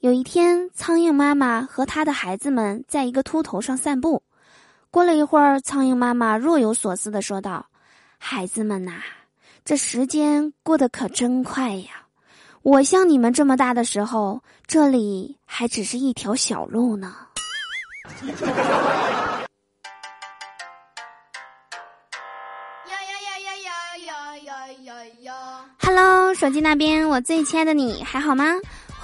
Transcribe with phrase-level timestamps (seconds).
[0.00, 4.22] 有一天，苍蝇妈妈和她的孩子们在一个秃头上散步。
[4.92, 7.66] 过了一会儿，苍蝇妈妈若有所思的说道
[8.16, 8.92] ：“孩子们呐，
[9.64, 12.06] 这时间过得可真快呀！
[12.62, 17.16] 我像你们这么大的时候，这里还只是一条小路呢。”
[25.80, 28.44] Hello，手机那边，我最亲爱的你还好吗？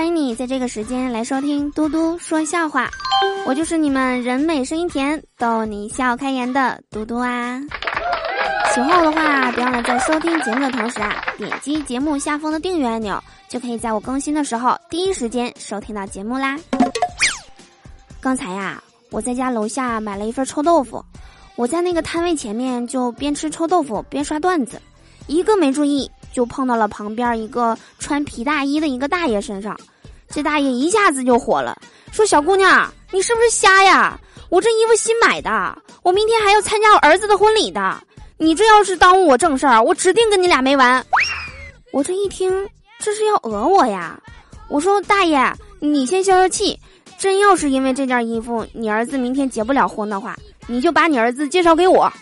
[0.00, 2.88] 欢迎你在这个时间来收听嘟嘟说笑话，
[3.44, 7.60] 我就是你们人美声音甜逗你笑开颜的嘟嘟啊。
[8.72, 16.56] 喜欢我的话，别忘了在收听节目的同时啊，点击节目下方的订阅按钮，就可以在我更新的时候第一时间收听到节目啦。
[18.22, 21.04] 刚才呀，我在家楼下买了一份臭豆腐，
[21.56, 24.80] 我在那个摊位前面就边吃臭豆腐边刷段子，
[25.26, 26.10] 一个没注意。
[26.32, 29.76] 就碰到了旁边一个穿皮大衣的一个大爷身上，
[30.30, 31.76] 这大爷一下子就火了，
[32.12, 34.18] 说：“小姑娘，你是不是瞎呀？
[34.48, 38.00] 我这衣服新买的，我明天还要参加我儿子的婚礼的，
[38.36, 41.04] 你这要是耽误我正事儿，我指定跟你俩没完。”
[41.92, 42.68] 我这一听，
[43.00, 44.20] 这是要讹我呀？
[44.68, 46.78] 我说：“大爷，你先消消气，
[47.18, 50.36] 真要是因为这件衣服，你儿子明天结不了婚的话，
[50.68, 52.12] 你就把你儿子介绍给我。”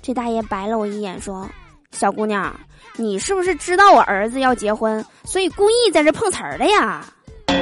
[0.00, 1.48] 这大爷白了我一眼，说
[1.94, 2.54] ：“小姑娘。”
[2.96, 7.04] 你是不是知道我儿子要结婚，所以故意在这碰瓷儿的呀？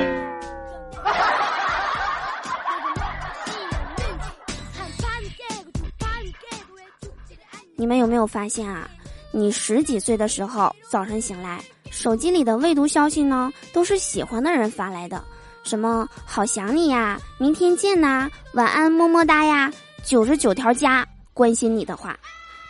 [7.76, 8.86] 你们有没有发现啊？
[9.30, 15.24] 你十几岁的时候，早晨醒来，手机里的未读消息呢，都是喜欢的人发来的，
[15.64, 19.72] 什么“好想你呀”“明天见呐”“晚安么么哒呀
[20.04, 22.14] ”“九十九条加”关心你的话。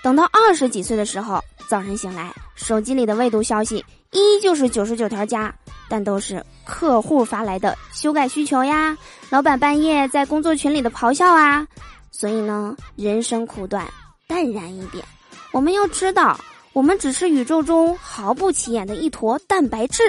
[0.03, 5.55] 等到二十几岁的时候，早晨醒来，手机里的未读消息依旧是九十九条加，
[5.89, 8.97] 但都是客户发来的修改需求呀，
[9.31, 11.67] 老板半夜在工作群里的咆哮啊。
[12.11, 13.87] 所以呢，人生苦短，
[14.27, 15.05] 淡然一点。
[15.51, 16.39] 我们要知道，
[16.73, 20.03] 我们只是宇宙中毫不起眼的一坨蛋白质。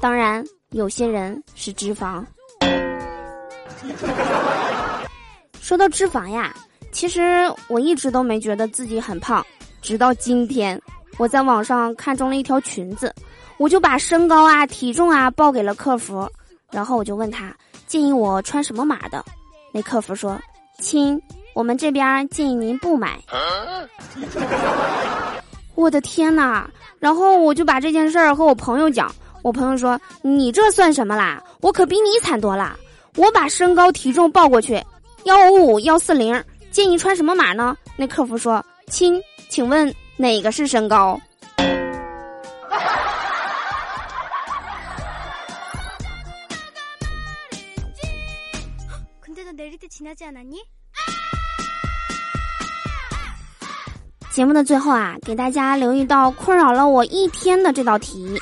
[0.00, 2.24] 当然，有些人是脂肪。
[5.60, 6.54] 说到脂肪呀。
[6.92, 9.44] 其实我一直都没觉得自己很胖，
[9.86, 10.82] 直到今天，
[11.16, 13.14] 我在网上看中了一条裙子，
[13.56, 16.28] 我就把身高啊、体重啊报给了客服，
[16.72, 17.54] 然后我就问他
[17.86, 19.24] 建议我穿什么码的，
[19.72, 20.36] 那客服说
[20.82, 21.22] ：“亲，
[21.54, 23.16] 我们这边建议您不买。
[25.76, 26.66] ”我的天呐！
[26.98, 31.40] 然后我就把这件事儿和我朋友讲，我朋友说：“你这算什么啦？
[31.60, 32.76] 我可比你惨多了，
[33.14, 34.82] 我把身高体重报过去，
[35.26, 36.42] 幺五五幺四零。”
[36.72, 37.74] 建议穿什么码呢？
[37.96, 41.20] 那客服说：“亲，请问哪个是身高？”
[54.32, 58.38] 节目的最后啊，给大家留一道困扰了我一天的这道题：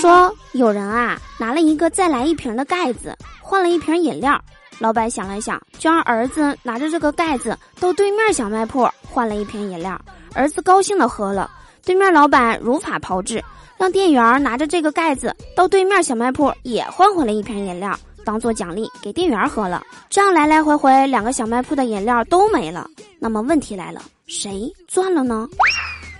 [0.00, 4.42] 说有人啊拿了一个再来一瓶的盖子，换了一瓶饮料。
[4.82, 9.96] 老板想了想，就让儿子拿着这个盖子到对面小卖铺换了一瓶饮料。
[10.34, 11.48] 儿子高兴的喝了。
[11.84, 13.40] 对面老板如法炮制，
[13.78, 19.84] 让店员拿着这个盖子到对面小卖铺也换回了一瓶饮料，当做奖励给店员喝了。
[20.10, 22.84] 这样来来回回，两个小卖铺的饮料都没了。
[23.20, 25.48] 那么问题来了，谁赚了呢？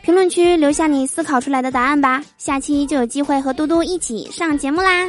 [0.04, 5.08] 评论区留下你思考出来的答案吧，下期就有机会和嘟嘟一起上节目啦。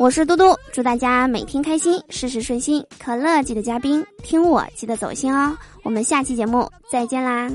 [0.00, 2.82] 我是嘟嘟，祝大家每天开心，事事顺心。
[2.98, 5.54] 可乐记得加冰，听我记得走心哦。
[5.82, 7.50] 我们下期节目再见啦！